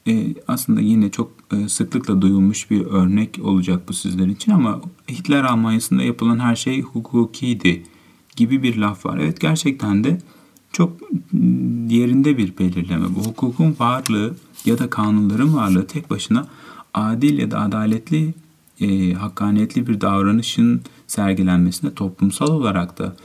e, 0.07 0.35
aslında 0.47 0.81
yine 0.81 1.11
çok 1.11 1.31
sıklıkla 1.67 2.21
duyulmuş 2.21 2.71
bir 2.71 2.85
örnek 2.85 3.39
olacak 3.43 3.81
bu 3.87 3.93
sizler 3.93 4.27
için 4.27 4.51
ama 4.51 4.81
Hitler 5.09 5.43
Almanya'sında 5.43 6.03
yapılan 6.03 6.39
her 6.39 6.55
şey 6.55 6.81
hukukiydi 6.81 7.83
gibi 8.35 8.63
bir 8.63 8.77
laf 8.77 9.05
var. 9.05 9.17
Evet 9.17 9.39
gerçekten 9.39 10.03
de 10.03 10.21
çok 10.71 10.97
yerinde 11.87 12.37
bir 12.37 12.57
belirleme. 12.57 13.05
Bu 13.15 13.25
hukukun 13.25 13.75
varlığı 13.79 14.35
ya 14.65 14.79
da 14.79 14.89
kanunların 14.89 15.55
varlığı 15.55 15.87
tek 15.87 16.09
başına 16.09 16.47
adil 16.93 17.37
ya 17.37 17.51
da 17.51 17.59
adaletli, 17.59 18.33
e, 18.81 19.13
hakkaniyetli 19.13 19.87
bir 19.87 20.01
davranışın 20.01 20.81
sergilenmesine 21.07 21.93
toplumsal 21.93 22.47
olarak 22.47 22.99
da 22.99 23.15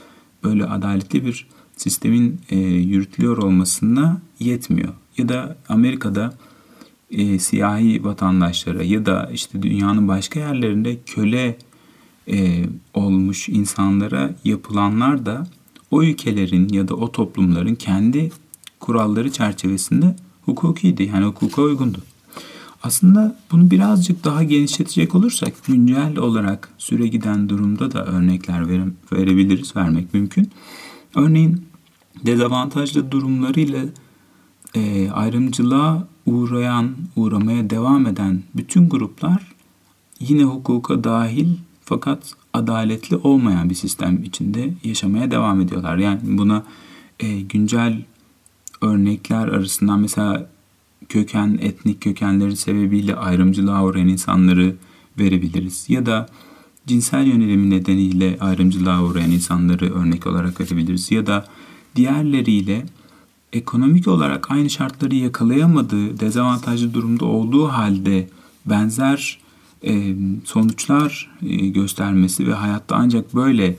böyle 0.43 0.65
adaletli 0.65 1.25
bir 1.25 1.47
sistemin 1.77 2.41
e, 2.49 2.57
yürütülüyor 2.59 3.37
olmasına 3.37 4.21
yetmiyor. 4.39 4.93
Ya 5.17 5.29
da 5.29 5.57
Amerika'da 5.69 6.33
e, 7.11 7.39
siyahi 7.39 8.03
vatandaşlara 8.03 8.83
ya 8.83 9.05
da 9.05 9.29
işte 9.33 9.61
dünyanın 9.61 10.07
başka 10.07 10.39
yerlerinde 10.39 10.97
köle 11.05 11.57
e, 12.31 12.65
olmuş 12.93 13.49
insanlara 13.49 14.35
yapılanlar 14.45 15.25
da 15.25 15.47
o 15.91 16.03
ülkelerin 16.03 16.69
ya 16.69 16.87
da 16.87 16.95
o 16.95 17.11
toplumların 17.11 17.75
kendi 17.75 18.31
kuralları 18.79 19.31
çerçevesinde 19.31 20.15
hukukiydi. 20.41 21.03
Yani 21.03 21.25
hukuka 21.25 21.61
uygundu. 21.61 21.97
Aslında 22.83 23.39
bunu 23.51 23.71
birazcık 23.71 24.23
daha 24.23 24.43
genişletecek 24.43 25.15
olursak 25.15 25.65
güncel 25.65 26.17
olarak 26.17 26.69
süre 26.77 27.07
giden 27.07 27.49
durumda 27.49 27.91
da 27.91 28.05
örnekler 28.05 28.69
vere, 28.69 28.83
verebiliriz, 29.11 29.75
vermek 29.75 30.13
mümkün. 30.13 30.51
Örneğin 31.15 31.65
dezavantajlı 32.25 33.11
durumlarıyla 33.11 33.79
e, 34.75 35.09
ayrımcılığa 35.09 36.07
uğrayan, 36.29 36.95
uğramaya 37.15 37.69
devam 37.69 38.07
eden 38.07 38.43
bütün 38.55 38.89
gruplar 38.89 39.55
yine 40.19 40.43
hukuka 40.43 41.03
dahil 41.03 41.47
fakat 41.85 42.33
adaletli 42.53 43.15
olmayan 43.15 43.69
bir 43.69 43.75
sistem 43.75 44.23
içinde 44.23 44.73
yaşamaya 44.83 45.31
devam 45.31 45.61
ediyorlar. 45.61 45.97
Yani 45.97 46.19
buna 46.23 46.63
e, 47.19 47.41
güncel 47.41 48.03
örnekler 48.81 49.47
arasından 49.47 49.99
mesela 49.99 50.49
köken, 51.09 51.59
etnik 51.61 52.01
kökenleri 52.01 52.57
sebebiyle 52.57 53.15
ayrımcılığa 53.15 53.83
uğrayan 53.83 54.07
insanları 54.07 54.75
verebiliriz. 55.19 55.85
Ya 55.89 56.05
da 56.05 56.29
cinsel 56.87 57.27
yönelimi 57.27 57.69
nedeniyle 57.69 58.37
ayrımcılığa 58.39 59.03
uğrayan 59.03 59.31
insanları 59.31 59.93
örnek 59.93 60.27
olarak 60.27 60.61
verebiliriz. 60.61 61.11
Ya 61.11 61.27
da 61.27 61.45
diğerleriyle 61.95 62.85
ekonomik 63.53 64.07
olarak 64.07 64.51
aynı 64.51 64.69
şartları 64.69 65.15
yakalayamadığı, 65.15 66.19
dezavantajlı 66.19 66.93
durumda 66.93 67.25
olduğu 67.25 67.67
halde 67.67 68.29
benzer 68.65 69.39
e, 69.83 70.15
sonuçlar 70.45 71.31
e, 71.41 71.55
göstermesi 71.67 72.47
ve 72.47 72.53
hayatta 72.53 72.95
ancak 72.95 73.35
böyle 73.35 73.77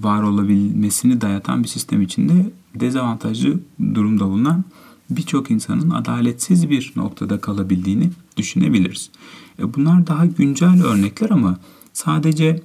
var 0.00 0.22
olabilmesini 0.22 1.20
dayatan 1.20 1.62
bir 1.62 1.68
sistem 1.68 2.02
içinde 2.02 2.50
dezavantajlı 2.74 3.60
durumda 3.94 4.24
bulunan 4.24 4.64
birçok 5.10 5.50
insanın 5.50 5.90
adaletsiz 5.90 6.70
bir 6.70 6.92
noktada 6.96 7.40
kalabildiğini 7.40 8.10
düşünebiliriz. 8.36 9.10
E, 9.58 9.74
bunlar 9.74 10.06
daha 10.06 10.26
güncel 10.26 10.84
örnekler 10.84 11.30
ama 11.30 11.58
sadece 11.92 12.62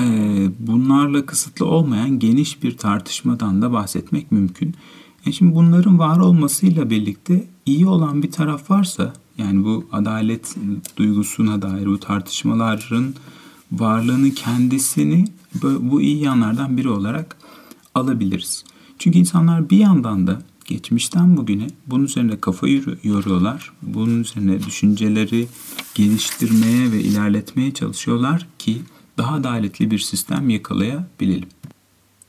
e, 0.00 0.04
bunlarla 0.58 1.26
kısıtlı 1.26 1.66
olmayan 1.66 2.18
geniş 2.18 2.62
bir 2.62 2.76
tartışmadan 2.76 3.62
da 3.62 3.72
bahsetmek 3.72 4.32
mümkün. 4.32 4.74
E 5.26 5.32
şimdi 5.32 5.54
bunların 5.54 5.98
var 5.98 6.18
olmasıyla 6.18 6.90
birlikte 6.90 7.44
iyi 7.66 7.86
olan 7.86 8.22
bir 8.22 8.30
taraf 8.30 8.70
varsa 8.70 9.12
yani 9.38 9.64
bu 9.64 9.86
adalet 9.92 10.56
duygusuna 10.96 11.62
dair 11.62 11.86
bu 11.86 12.00
tartışmaların 12.00 13.14
varlığını 13.72 14.30
kendisini 14.30 15.24
bu 15.62 16.00
iyi 16.00 16.22
yanlardan 16.22 16.76
biri 16.76 16.88
olarak 16.88 17.36
alabiliriz. 17.94 18.64
Çünkü 18.98 19.18
insanlar 19.18 19.70
bir 19.70 19.78
yandan 19.78 20.26
da 20.26 20.42
geçmişten 20.64 21.36
bugüne 21.36 21.66
bunun 21.86 22.04
üzerine 22.04 22.40
kafa 22.40 22.68
yoruyorlar. 23.02 23.72
Bunun 23.82 24.20
üzerine 24.20 24.62
düşünceleri 24.62 25.46
geliştirmeye 25.94 26.92
ve 26.92 27.00
ilerletmeye 27.00 27.74
çalışıyorlar 27.74 28.46
ki 28.58 28.82
daha 29.18 29.34
adaletli 29.34 29.90
bir 29.90 29.98
sistem 29.98 30.50
yakalayabilelim. 30.50 31.48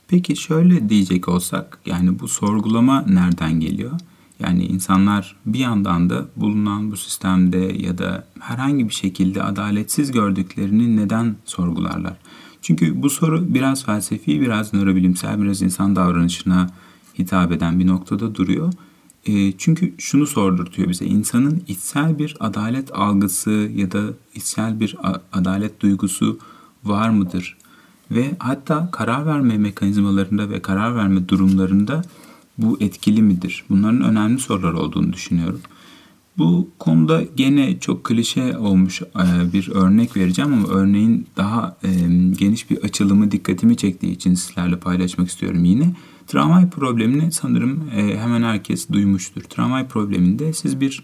Peki 0.07 0.35
şöyle 0.35 0.89
diyecek 0.89 1.27
olsak 1.27 1.79
yani 1.85 2.19
bu 2.19 2.27
sorgulama 2.27 3.01
nereden 3.01 3.59
geliyor? 3.59 3.91
Yani 4.39 4.65
insanlar 4.65 5.35
bir 5.45 5.59
yandan 5.59 6.09
da 6.09 6.25
bulunan 6.35 6.91
bu 6.91 6.97
sistemde 6.97 7.57
ya 7.57 7.97
da 7.97 8.27
herhangi 8.39 8.89
bir 8.89 8.93
şekilde 8.93 9.43
adaletsiz 9.43 10.11
gördüklerini 10.11 10.97
neden 10.97 11.35
sorgularlar? 11.45 12.17
Çünkü 12.61 13.01
bu 13.01 13.09
soru 13.09 13.53
biraz 13.53 13.85
felsefi, 13.85 14.41
biraz 14.41 14.73
nörobilimsel, 14.73 15.41
biraz 15.41 15.61
insan 15.61 15.95
davranışına 15.95 16.69
hitap 17.19 17.51
eden 17.51 17.79
bir 17.79 17.87
noktada 17.87 18.35
duruyor. 18.35 18.73
E, 19.25 19.51
çünkü 19.51 19.93
şunu 19.97 20.27
sordurtuyor 20.27 20.89
bize. 20.89 21.05
insanın 21.05 21.63
içsel 21.67 22.19
bir 22.19 22.37
adalet 22.39 22.95
algısı 22.95 23.69
ya 23.75 23.91
da 23.91 24.01
içsel 24.35 24.79
bir 24.79 24.97
adalet 25.33 25.81
duygusu 25.81 26.39
var 26.83 27.09
mıdır? 27.09 27.57
Ve 28.11 28.35
hatta 28.39 28.91
karar 28.91 29.25
verme 29.25 29.57
mekanizmalarında 29.57 30.49
ve 30.49 30.61
karar 30.61 30.95
verme 30.95 31.29
durumlarında 31.29 32.01
bu 32.57 32.77
etkili 32.81 33.21
midir? 33.21 33.63
Bunların 33.69 34.01
önemli 34.01 34.39
sorular 34.39 34.73
olduğunu 34.73 35.13
düşünüyorum. 35.13 35.59
Bu 36.37 36.69
konuda 36.79 37.23
gene 37.35 37.79
çok 37.79 38.03
klişe 38.03 38.57
olmuş 38.57 39.01
e, 39.01 39.53
bir 39.53 39.69
örnek 39.71 40.17
vereceğim 40.17 40.53
ama 40.53 40.67
örneğin 40.67 41.27
daha 41.37 41.77
e, 41.83 41.89
geniş 42.39 42.69
bir 42.69 42.77
açılımı 42.77 43.31
dikkatimi 43.31 43.77
çektiği 43.77 44.11
için 44.11 44.33
sizlerle 44.33 44.79
paylaşmak 44.79 45.27
istiyorum 45.27 45.63
yine. 45.63 45.95
Tramvay 46.27 46.69
problemini 46.69 47.31
sanırım 47.31 47.89
e, 47.95 48.17
hemen 48.17 48.43
herkes 48.43 48.89
duymuştur. 48.89 49.41
Tramvay 49.41 49.87
probleminde 49.87 50.53
siz 50.53 50.81
bir 50.81 51.03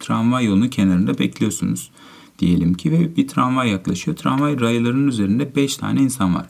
tramvay 0.00 0.44
yolunun 0.44 0.68
kenarında 0.68 1.18
bekliyorsunuz 1.18 1.90
diyelim 2.38 2.74
ki 2.74 2.92
ve 2.92 3.16
bir 3.16 3.28
tramvay 3.28 3.70
yaklaşıyor. 3.70 4.16
Tramvay 4.16 4.60
raylarının 4.60 5.08
üzerinde 5.08 5.56
5 5.56 5.76
tane 5.76 6.00
insan 6.00 6.34
var. 6.34 6.46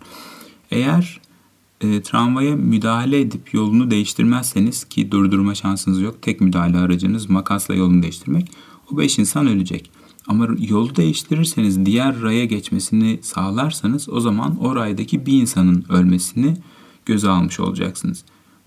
Eğer 0.71 1.21
e, 1.81 2.03
tramvaya 2.03 2.57
müdahale 2.57 3.21
edip 3.21 3.55
yolunu 3.55 3.91
değiştirmezseniz 3.91 4.85
ki 4.85 5.11
durdurma 5.11 5.55
şansınız 5.55 6.01
yok. 6.01 6.23
Tek 6.23 6.41
müdahale 6.41 6.79
aracınız 6.79 7.31
makasla 7.31 7.75
yolunu 7.75 8.03
değiştirmek. 8.03 8.51
O 8.93 8.99
5 8.99 9.19
insan 9.19 9.47
ölecek. 9.47 9.91
Ama 10.27 10.49
yolu 10.59 10.97
değiştirirseniz 10.97 11.87
diğer 11.87 12.23
raya 12.23 12.45
geçmesini 12.45 13.19
sağlarsanız 13.23 14.09
o 14.09 14.21
zaman 14.21 14.65
o 14.65 14.77
raydaki 14.77 15.27
bir 15.27 15.41
insanın 15.41 15.85
ölmesini 15.89 16.57
göze 17.07 17.29
almış 17.29 17.61
olacaksınız. 17.61 18.25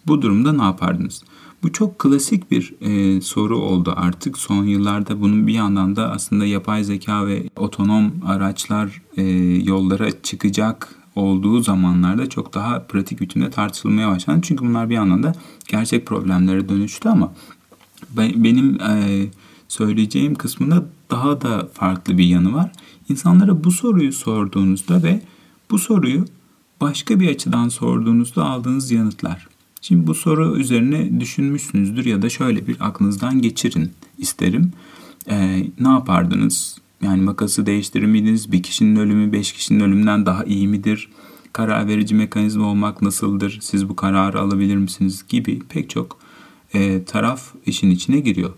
Bu 0.10 0.22
durumda 0.22 0.54
ne 0.54 0.64
yapardınız? 0.64 1.24
Bu 1.64 1.74
çok 1.74 2.00
klasik 2.00 2.52
bir 2.52 2.74
e, 2.82 3.22
soru 3.22 3.58
oldu 3.58 3.94
artık 3.96 4.38
son 4.38 4.64
yıllarda. 4.64 5.22
Bunun 5.22 5.48
bir 5.48 5.54
yandan 5.54 5.96
da 5.96 6.12
aslında 6.12 6.46
yapay 6.46 6.84
zeka 6.84 7.28
ve 7.28 7.50
otonom 7.56 8.12
araçlar 8.26 9.02
e, 9.18 9.24
yollara 9.64 10.22
çıkacak 10.22 10.96
olduğu 11.16 11.60
zamanlarda 11.60 12.30
çok 12.30 12.54
daha 12.54 12.84
pratik 12.84 13.22
biçimde 13.22 13.50
tartışılmaya 13.50 14.10
başlandı. 14.10 14.42
Çünkü 14.44 14.66
bunlar 14.66 14.90
bir 14.90 14.96
yandan 14.96 15.24
da 15.24 15.34
gerçek 15.68 16.06
problemlere 16.06 16.70
dönüştü 16.70 17.10
ama 17.10 17.34
benim 18.18 18.82
e, 18.82 19.26
söyleyeceğim 19.68 20.36
kısmında 20.36 20.86
daha 21.12 21.42
da 21.42 21.70
farklı 21.74 22.18
bir 22.18 22.26
yanı 22.26 22.54
var. 22.54 22.72
İnsanlara 23.10 23.64
bu 23.64 23.72
soruyu 23.72 24.14
sorduğunuzda 24.14 25.04
ve 25.04 25.22
bu 25.72 25.80
soruyu 25.80 26.26
başka 26.82 27.20
bir 27.20 27.30
açıdan 27.30 27.70
sorduğunuzda 27.70 28.46
aldığınız 28.46 28.92
yanıtlar. 28.92 29.49
Şimdi 29.82 30.08
bu 30.08 30.16
soru 30.16 30.58
üzerine 30.58 31.20
düşünmüşsünüzdür 31.20 32.06
ya 32.06 32.22
da 32.22 32.30
şöyle 32.30 32.68
bir 32.68 32.78
aklınızdan 32.80 33.42
geçirin 33.42 33.92
isterim. 34.18 34.72
Ee, 35.30 35.66
ne 35.80 35.88
yapardınız? 35.88 36.78
Yani 37.02 37.22
makası 37.22 37.66
değiştirir 37.66 38.06
miydiniz? 38.06 38.52
Bir 38.52 38.64
kişinin 38.64 38.96
ölümü 38.96 39.32
beş 39.32 39.54
kişinin 39.54 39.80
ölümünden 39.80 40.26
daha 40.26 40.44
iyi 40.44 40.68
midir? 40.68 41.10
Karar 41.54 41.88
verici 41.88 42.16
mekanizma 42.16 42.68
olmak 42.68 43.02
nasıldır? 43.02 43.60
Siz 43.62 43.90
bu 43.90 43.96
kararı 43.96 44.40
alabilir 44.40 44.76
misiniz? 44.76 45.26
Gibi 45.30 45.60
pek 45.60 45.90
çok 45.90 46.18
e, 46.74 47.04
taraf 47.04 47.54
işin 47.66 47.92
içine 47.92 48.20
giriyor. 48.20 48.54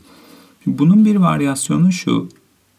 Bunun 0.65 1.05
bir 1.05 1.15
varyasyonu 1.15 1.91
şu, 1.91 2.29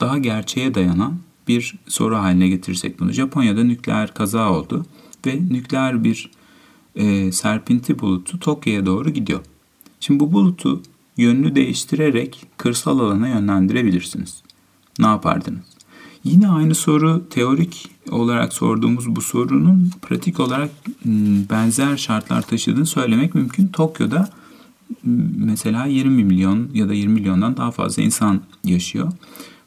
daha 0.01 0.19
gerçeğe 0.19 0.75
dayanan 0.75 1.19
bir 1.49 1.75
soru 1.89 2.17
haline 2.17 2.49
getirirsek 2.49 3.01
bunu. 3.01 3.13
Japonya'da 3.13 3.65
nükleer 3.65 4.15
kaza 4.15 4.53
oldu 4.53 4.87
ve 5.27 5.41
nükleer 5.51 6.05
bir 6.05 6.31
e, 6.96 7.33
serpinti 7.33 7.98
bulutu 7.98 8.38
Tokyo'ya 8.38 8.87
doğru 8.87 9.11
gidiyor. 9.11 9.40
Şimdi 10.00 10.20
bu 10.20 10.33
bulutu 10.33 10.83
yönünü 11.16 11.55
değiştirerek 11.55 12.46
kırsal 12.57 12.98
alana 12.98 13.28
yönlendirebilirsiniz. 13.28 14.42
Ne 14.98 15.07
yapardınız? 15.07 15.64
Yine 16.24 16.48
aynı 16.48 16.74
soru 16.74 17.28
teorik 17.31 17.90
olarak 18.11 18.52
sorduğumuz 18.52 19.16
bu 19.16 19.20
sorunun 19.20 19.90
pratik 20.02 20.40
olarak 20.40 20.70
benzer 21.50 21.96
şartlar 21.96 22.42
taşıdığını 22.42 22.87
söylemek 22.87 23.35
mümkün. 23.35 23.66
Tokyo'da 23.68 24.31
mesela 25.37 25.87
20 25.87 26.24
milyon 26.24 26.68
ya 26.74 26.88
da 26.88 26.94
20 26.94 27.14
milyondan 27.14 27.57
daha 27.57 27.70
fazla 27.70 28.02
insan 28.02 28.40
yaşıyor. 28.64 29.12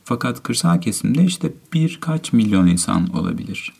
Fakat 0.03 0.43
kırsal 0.43 0.81
kesimde 0.81 1.23
işte 1.23 1.53
birkaç 1.73 2.33
milyon 2.33 2.67
insan 2.67 3.07
olabilir. 3.15 3.73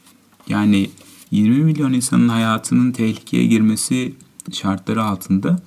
Yani 0.49 0.89
20 1.31 1.63
milyon 1.63 1.93
insanın 1.93 2.29
hayatının 2.29 2.91
tehlikeye 2.91 3.45
girmesi 3.45 4.13
şartları 4.51 5.03
altında 5.03 5.59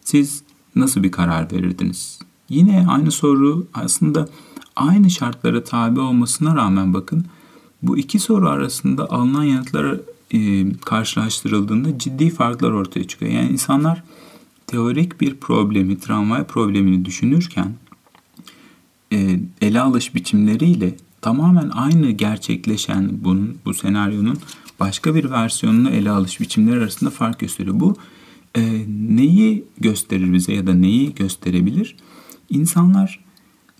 siz 0.00 0.42
nasıl 0.76 1.02
bir 1.02 1.10
karar 1.10 1.52
verirdiniz? 1.52 2.18
Yine 2.48 2.86
aynı 2.88 3.10
soru 3.10 3.66
aslında 3.74 4.28
aynı 4.76 5.10
şartlara 5.10 5.64
tabi 5.64 6.00
olmasına 6.00 6.56
rağmen 6.56 6.94
bakın 6.94 7.24
bu 7.82 7.98
iki 7.98 8.18
soru 8.18 8.48
arasında 8.48 9.10
alınan 9.10 9.44
yanıtlara 9.44 9.96
e, 10.30 10.72
karşılaştırıldığında 10.84 11.98
ciddi 11.98 12.30
farklar 12.30 12.70
ortaya 12.70 13.08
çıkıyor. 13.08 13.32
Yani 13.32 13.48
insanlar 13.48 14.02
teorik 14.66 15.20
bir 15.20 15.36
problemi, 15.36 15.98
tramvay 16.00 16.44
problemini 16.44 17.04
düşünürken 17.04 17.74
e, 19.12 19.40
ele 19.60 19.80
alış 19.80 20.14
biçimleriyle 20.14 20.96
tamamen 21.20 21.68
aynı 21.68 22.10
gerçekleşen 22.10 23.10
bunun, 23.24 23.58
bu 23.64 23.74
senaryonun 23.74 24.38
başka 24.80 25.14
bir 25.14 25.30
versiyonunu 25.30 25.90
ele 25.90 26.10
alış 26.10 26.40
biçimleri 26.40 26.78
arasında 26.78 27.10
fark 27.10 27.38
gösteriyor. 27.38 27.80
Bu 27.80 27.96
e, 28.56 28.84
neyi 28.88 29.64
gösterir 29.78 30.32
bize 30.32 30.52
ya 30.54 30.66
da 30.66 30.74
neyi 30.74 31.14
gösterebilir? 31.14 31.96
İnsanlar 32.50 33.24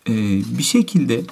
e, 0.09 0.12
bir 0.59 0.62
şekilde 0.62 1.22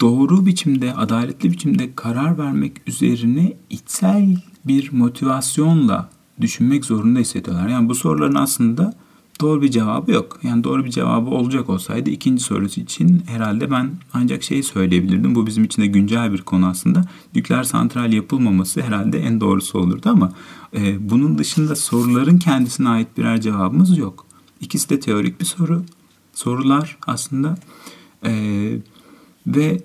doğru 0.00 0.46
biçimde, 0.46 0.94
adaletli 0.94 1.52
biçimde 1.52 1.94
karar 1.94 2.38
vermek 2.38 2.88
üzerine 2.88 3.52
içsel 3.70 4.36
bir 4.64 4.92
motivasyonla 4.92 6.10
düşünmek 6.40 6.84
zorunda 6.84 7.18
hissediyorlar. 7.18 7.68
Yani 7.68 7.88
bu 7.88 7.94
soruların 7.94 8.34
aslında 8.34 8.94
doğru 9.40 9.62
bir 9.62 9.70
cevabı 9.70 10.12
yok. 10.12 10.40
Yani 10.42 10.64
doğru 10.64 10.84
bir 10.84 10.90
cevabı 10.90 11.30
olacak 11.30 11.70
olsaydı 11.70 12.10
ikinci 12.10 12.42
sorusu 12.42 12.80
için 12.80 13.22
herhalde 13.26 13.70
ben 13.70 13.90
ancak 14.12 14.42
şeyi 14.42 14.62
söyleyebilirdim. 14.62 15.34
Bu 15.34 15.46
bizim 15.46 15.64
için 15.64 15.82
de 15.82 15.86
güncel 15.86 16.32
bir 16.32 16.42
konu 16.42 16.66
aslında. 16.66 17.04
Nükleer 17.34 17.64
santral 17.64 18.12
yapılmaması 18.12 18.82
herhalde 18.82 19.18
en 19.18 19.40
doğrusu 19.40 19.78
olurdu 19.78 20.08
ama 20.08 20.32
e, 20.76 21.10
bunun 21.10 21.38
dışında 21.38 21.76
soruların 21.76 22.38
kendisine 22.38 22.88
ait 22.88 23.08
birer 23.18 23.40
cevabımız 23.40 23.98
yok. 23.98 24.26
İkisi 24.60 24.90
de 24.90 25.00
teorik 25.00 25.40
bir 25.40 25.44
soru. 25.44 25.82
Sorular 26.32 26.96
aslında 27.06 27.56
e, 28.26 28.32
ve 29.46 29.82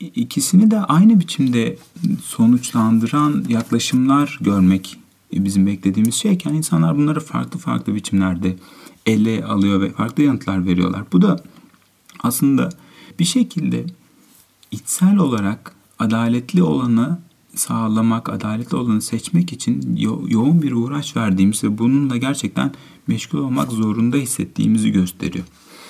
ikisini 0.00 0.70
de 0.70 0.78
aynı 0.78 1.20
biçimde 1.20 1.76
sonuçlandıran 2.22 3.44
yaklaşımlar 3.48 4.38
görmek 4.40 4.98
bizim 5.32 5.66
beklediğimiz 5.66 6.14
şeyken 6.14 6.54
insanlar 6.54 6.96
bunları 6.96 7.20
farklı 7.20 7.58
farklı 7.58 7.94
biçimlerde 7.94 8.56
ele 9.06 9.44
alıyor 9.44 9.80
ve 9.80 9.92
farklı 9.92 10.22
yanıtlar 10.22 10.66
veriyorlar. 10.66 11.02
Bu 11.12 11.22
da 11.22 11.44
aslında 12.20 12.68
bir 13.18 13.24
şekilde 13.24 13.86
içsel 14.70 15.16
olarak 15.16 15.72
adaletli 15.98 16.62
olanı 16.62 17.18
sağlamak, 17.54 18.28
adaletli 18.28 18.76
olanı 18.76 19.02
seçmek 19.02 19.52
için 19.52 19.96
yo- 19.96 20.24
yoğun 20.28 20.62
bir 20.62 20.72
uğraş 20.72 21.16
verdiğimiz 21.16 21.64
ve 21.64 21.78
bununla 21.78 22.16
gerçekten 22.16 22.72
meşgul 23.06 23.38
olmak 23.38 23.72
zorunda 23.72 24.16
hissettiğimizi 24.16 24.90
gösteriyor. 24.90 25.44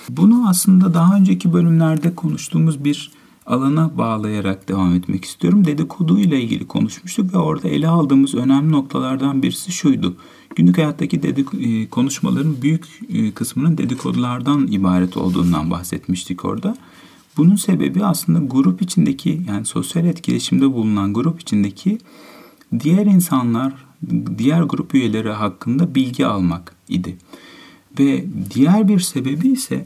Bunu 0.08 0.48
aslında 0.48 0.94
daha 0.94 1.16
önceki 1.16 1.52
bölümlerde 1.52 2.14
konuştuğumuz 2.14 2.84
bir 2.84 3.10
alana 3.48 3.98
bağlayarak 3.98 4.68
devam 4.68 4.94
etmek 4.94 5.24
istiyorum. 5.24 5.64
Dedikodu 5.64 6.18
ile 6.18 6.40
ilgili 6.42 6.66
konuşmuştuk 6.66 7.34
ve 7.34 7.38
orada 7.38 7.68
ele 7.68 7.88
aldığımız 7.88 8.34
önemli 8.34 8.72
noktalardan 8.72 9.42
birisi 9.42 9.72
şuydu. 9.72 10.16
Günlük 10.56 10.78
hayattaki 10.78 11.22
dedik 11.22 11.48
e, 11.60 11.88
konuşmaların 11.90 12.62
büyük 12.62 12.84
e, 13.08 13.30
kısmının 13.30 13.78
dedikodulardan 13.78 14.66
ibaret 14.66 15.16
olduğundan 15.16 15.70
bahsetmiştik 15.70 16.44
orada. 16.44 16.76
Bunun 17.36 17.56
sebebi 17.56 18.04
aslında 18.04 18.38
grup 18.38 18.82
içindeki 18.82 19.42
yani 19.48 19.64
sosyal 19.64 20.06
etkileşimde 20.06 20.72
bulunan 20.72 21.14
grup 21.14 21.40
içindeki 21.40 21.98
diğer 22.80 23.06
insanlar, 23.06 23.72
diğer 24.38 24.62
grup 24.62 24.94
üyeleri 24.94 25.30
hakkında 25.30 25.94
bilgi 25.94 26.26
almak 26.26 26.74
idi. 26.88 27.16
Ve 27.98 28.24
diğer 28.54 28.88
bir 28.88 29.00
sebebi 29.00 29.48
ise 29.48 29.84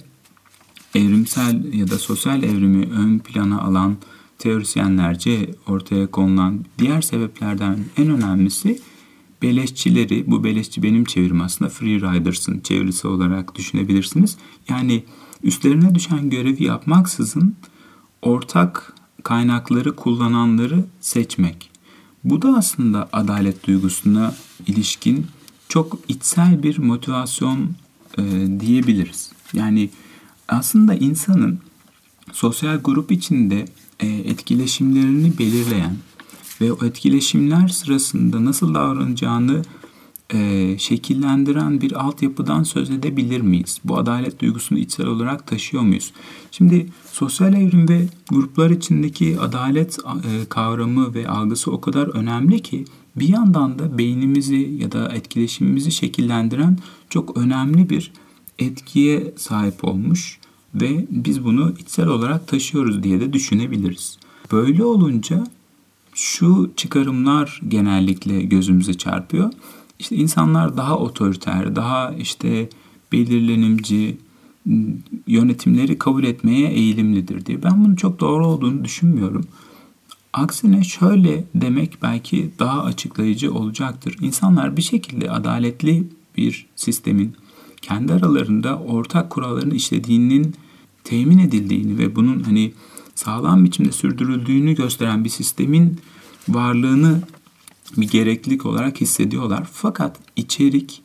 evrimsel 0.95 1.75
ya 1.75 1.91
da 1.91 1.99
sosyal 1.99 2.43
evrimi 2.43 2.87
ön 2.87 3.19
plana 3.19 3.61
alan 3.61 3.97
teorisyenlerce 4.39 5.55
ortaya 5.67 6.07
konulan 6.07 6.65
diğer 6.79 7.03
sebeplerden 7.03 7.79
en 7.97 8.11
önemlisi 8.11 8.81
beleşçileri, 9.43 10.25
bu 10.27 10.45
beleşçi 10.45 10.83
benim 10.83 11.05
çevirim 11.05 11.41
aslında 11.41 11.71
free 11.71 11.97
riders'ın 11.97 12.61
çevirisi 12.61 13.09
olarak 13.09 13.55
düşünebilirsiniz. 13.55 14.37
Yani 14.69 15.05
üstlerine 15.43 15.95
düşen 15.95 16.31
görevi 16.31 16.65
yapmaksızın 16.65 17.57
ortak 18.23 18.95
kaynakları 19.23 19.97
kullananları 19.97 20.85
seçmek. 21.01 21.71
Bu 22.25 22.43
da 22.43 22.49
aslında 22.57 23.09
adalet 23.13 23.67
duygusuna 23.67 24.35
ilişkin 24.67 25.27
çok 25.69 25.99
içsel 26.09 26.63
bir 26.63 26.79
motivasyon 26.79 27.71
e, 28.19 28.23
diyebiliriz. 28.61 29.33
Yani 29.53 29.91
aslında 30.53 30.95
insanın 30.95 31.59
sosyal 32.33 32.77
grup 32.77 33.13
içinde 33.13 33.65
e, 34.01 34.07
etkileşimlerini 34.07 35.39
belirleyen 35.39 35.97
ve 36.61 36.73
o 36.73 36.85
etkileşimler 36.85 37.69
sırasında 37.69 38.45
nasıl 38.45 38.75
davranacağını 38.75 39.63
e, 40.35 40.75
şekillendiren 40.79 41.81
bir 41.81 41.93
altyapıdan 41.93 42.63
söz 42.63 42.91
edebilir 42.91 43.41
miyiz? 43.41 43.81
Bu 43.85 43.99
adalet 43.99 44.41
duygusunu 44.41 44.79
içsel 44.79 45.07
olarak 45.07 45.47
taşıyor 45.47 45.83
muyuz? 45.83 46.13
Şimdi 46.51 46.87
sosyal 47.13 47.55
evrim 47.55 47.89
ve 47.89 48.07
gruplar 48.29 48.71
içindeki 48.71 49.41
adalet 49.41 49.99
e, 49.99 50.49
kavramı 50.49 51.15
ve 51.15 51.29
algısı 51.29 51.71
o 51.71 51.81
kadar 51.81 52.07
önemli 52.07 52.63
ki 52.63 52.85
bir 53.17 53.29
yandan 53.29 53.79
da 53.79 53.99
beynimizi 53.99 54.77
ya 54.79 54.93
da 54.93 55.09
etkileşimimizi 55.09 55.93
şekillendiren 55.93 56.79
çok 57.11 57.37
önemli 57.37 57.91
bir 57.91 58.13
etkiye 58.59 59.35
sahip 59.37 59.85
olmuş 59.85 60.39
ve 60.75 61.07
biz 61.11 61.45
bunu 61.45 61.75
içsel 61.79 62.07
olarak 62.07 62.49
taşıyoruz 62.49 63.03
diye 63.03 63.21
de 63.21 63.33
düşünebiliriz. 63.33 64.19
Böyle 64.53 64.85
olunca 64.85 65.47
şu 66.15 66.73
çıkarımlar 66.77 67.61
genellikle 67.69 68.43
gözümüze 68.43 68.95
çarpıyor. 68.95 69.51
İşte 69.99 70.17
insanlar 70.17 70.77
daha 70.77 70.99
otoriter, 70.99 71.77
daha 71.77 72.13
işte 72.13 72.69
belirlenimci 73.13 74.19
yönetimleri 75.27 75.99
kabul 75.99 76.25
etmeye 76.25 76.69
eğilimlidir 76.69 77.47
diye. 77.47 77.63
Ben 77.63 77.85
bunun 77.85 77.95
çok 77.95 78.21
doğru 78.21 78.47
olduğunu 78.47 78.85
düşünmüyorum. 78.85 79.45
Aksine 80.33 80.85
şöyle 80.85 81.45
demek 81.55 82.03
belki 82.03 82.51
daha 82.59 82.83
açıklayıcı 82.83 83.55
olacaktır. 83.55 84.17
İnsanlar 84.21 84.77
bir 84.77 84.83
şekilde 84.83 85.31
adaletli 85.31 86.09
bir 86.37 86.67
sistemin 86.77 87.33
kendi 87.83 88.13
aralarında 88.13 88.79
ortak 88.79 89.31
kuralların 89.31 89.71
işlediğinin 89.71 90.55
temin 91.05 91.39
edildiğini 91.39 91.99
ve 91.99 92.17
bunun 92.17 92.43
hani 92.43 92.73
sağlam 93.15 93.65
biçimde 93.65 93.93
sürdürüldüğünü 93.93 94.75
gösteren 94.75 95.25
bir 95.25 95.29
sistemin 95.29 95.99
varlığını 96.49 97.23
bir 97.97 98.09
gereklilik 98.09 98.67
olarak 98.67 99.01
hissediyorlar. 99.01 99.69
Fakat 99.73 100.19
içerik 100.37 101.03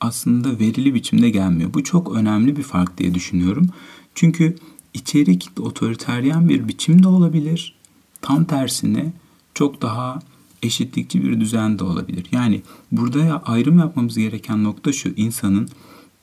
aslında 0.00 0.58
verili 0.58 0.94
biçimde 0.94 1.30
gelmiyor. 1.30 1.74
Bu 1.74 1.84
çok 1.84 2.16
önemli 2.16 2.56
bir 2.56 2.62
fark 2.62 2.98
diye 2.98 3.14
düşünüyorum. 3.14 3.68
Çünkü 4.14 4.56
içerik 4.94 5.48
otoriteryen 5.60 6.48
bir 6.48 6.68
biçimde 6.68 7.08
olabilir. 7.08 7.74
Tam 8.22 8.44
tersine 8.44 9.12
çok 9.54 9.82
daha 9.82 10.18
eşitlikçi 10.62 11.24
bir 11.24 11.40
düzen 11.40 11.78
de 11.78 11.84
olabilir. 11.84 12.26
Yani 12.32 12.62
burada 12.92 13.42
ayrım 13.46 13.78
yapmamız 13.78 14.18
gereken 14.18 14.64
nokta 14.64 14.92
şu. 14.92 15.08
insanın 15.16 15.68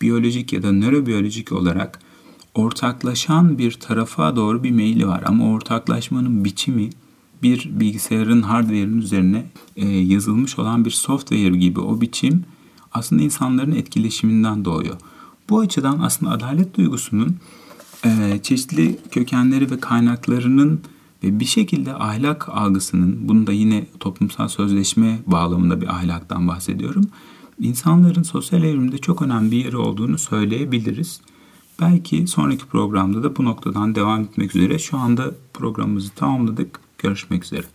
biyolojik 0.03 0.53
ya 0.53 0.63
da 0.63 0.71
nörobiyolojik 0.71 1.51
olarak 1.51 1.99
ortaklaşan 2.55 3.57
bir 3.57 3.71
tarafa 3.71 4.35
doğru 4.35 4.63
bir 4.63 4.71
meyli 4.71 5.07
var. 5.07 5.23
Ama 5.25 5.51
ortaklaşmanın 5.53 6.45
biçimi 6.45 6.89
bir 7.43 7.69
bilgisayarın 7.79 8.41
hardware'ın 8.41 8.97
üzerine 8.97 9.45
e, 9.75 9.87
yazılmış 9.87 10.59
olan 10.59 10.85
bir 10.85 10.91
software 10.91 11.57
gibi 11.57 11.79
o 11.79 12.01
biçim 12.01 12.43
aslında 12.91 13.23
insanların 13.23 13.71
etkileşiminden 13.71 14.65
doğuyor. 14.65 14.95
Bu 15.49 15.59
açıdan 15.59 15.99
aslında 15.99 16.31
adalet 16.31 16.77
duygusunun 16.77 17.35
e, 18.05 18.39
çeşitli 18.43 18.99
kökenleri 19.11 19.71
ve 19.71 19.79
kaynaklarının 19.79 20.81
ve 21.23 21.39
bir 21.39 21.45
şekilde 21.45 21.93
ahlak 21.93 22.49
algısının, 22.49 23.27
bunu 23.27 23.47
da 23.47 23.51
yine 23.51 23.85
toplumsal 23.99 24.47
sözleşme 24.47 25.19
bağlamında 25.25 25.81
bir 25.81 25.87
ahlaktan 25.87 26.47
bahsediyorum. 26.47 27.03
İnsanların 27.59 28.23
sosyal 28.23 28.63
evrimde 28.63 28.97
çok 28.97 29.21
önemli 29.21 29.51
bir 29.51 29.65
yeri 29.65 29.77
olduğunu 29.77 30.17
söyleyebiliriz. 30.17 31.21
Belki 31.81 32.27
sonraki 32.27 32.65
programda 32.65 33.23
da 33.23 33.35
bu 33.35 33.45
noktadan 33.45 33.95
devam 33.95 34.21
etmek 34.21 34.55
üzere. 34.55 34.79
Şu 34.79 34.97
anda 34.97 35.31
programımızı 35.53 36.09
tamamladık. 36.09 36.79
Görüşmek 36.97 37.43
üzere. 37.43 37.65